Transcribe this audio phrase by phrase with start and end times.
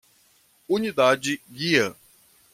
[0.67, 1.95] Unidade guia